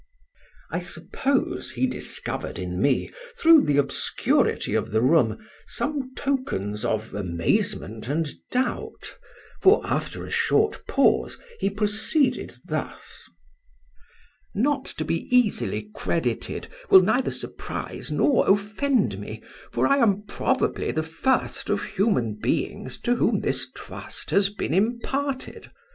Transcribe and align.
"I 0.71 0.79
SUPPOSE 0.79 1.73
he 1.73 1.85
discovered 1.85 2.57
in 2.57 2.81
me, 2.81 3.11
through 3.37 3.61
the 3.65 3.77
obscurity 3.77 4.73
of 4.73 4.89
the 4.89 4.99
room, 4.99 5.37
some 5.67 6.15
tokens 6.15 6.83
of 6.83 7.13
amazement 7.13 8.09
and 8.09 8.27
doubt, 8.49 9.15
for 9.61 9.79
after 9.85 10.25
a 10.25 10.31
short 10.31 10.87
pause 10.87 11.37
he 11.59 11.69
proceeded 11.69 12.55
thus:— 12.65 13.25
"'Not 14.55 14.85
to 14.85 15.05
be 15.05 15.27
easily 15.29 15.91
credited 15.93 16.67
will 16.89 17.01
neither 17.03 17.29
surprise 17.29 18.11
nor 18.11 18.49
offend 18.51 19.19
me, 19.19 19.43
for 19.71 19.85
I 19.85 19.97
am 19.97 20.23
probably 20.23 20.89
the 20.89 21.03
first 21.03 21.69
of 21.69 21.83
human 21.83 22.37
beings 22.41 22.97
to 23.01 23.17
whom 23.17 23.41
this 23.41 23.69
trust 23.69 24.31
has 24.31 24.49
been 24.49 24.73
imparted. 24.73 25.69